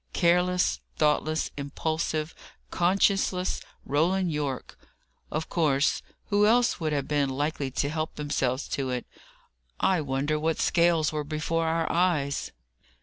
Careless, 0.13 0.79
thoughtless, 0.97 1.51
impulsive, 1.57 2.33
conscienceless 2.71 3.61
Roland 3.85 4.31
Yorke! 4.31 4.75
Of 5.29 5.47
course! 5.47 6.01
Who 6.31 6.47
else 6.47 6.79
would 6.79 6.91
have 6.91 7.07
been 7.07 7.29
likely 7.29 7.69
to 7.69 7.87
help 7.87 8.15
themselves 8.15 8.67
to 8.69 8.89
it? 8.89 9.05
I 9.79 10.01
wonder 10.01 10.39
what 10.39 10.59
scales 10.59 11.11
were 11.11 11.23
before 11.23 11.67
our 11.67 11.87
eyes?" 11.91 12.51